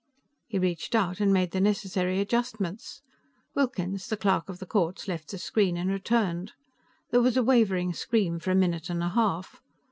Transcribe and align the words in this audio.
He 0.47 0.57
reached 0.57 0.95
out 0.95 1.19
and 1.19 1.31
made 1.31 1.51
the 1.51 1.61
necessary 1.61 2.19
adjustments. 2.19 3.03
Wilkins, 3.53 4.07
the 4.07 4.17
Clerk 4.17 4.49
of 4.49 4.57
the 4.57 4.65
Courts, 4.65 5.07
left 5.07 5.29
the 5.29 5.37
screen, 5.37 5.77
and 5.77 5.91
returned. 5.91 6.53
There 7.11 7.21
was 7.21 7.37
a 7.37 7.43
wavering 7.43 7.93
scream 7.93 8.39
for 8.39 8.49
a 8.49 8.55
minute 8.55 8.89
and 8.89 9.03
a 9.03 9.09
half. 9.09 9.61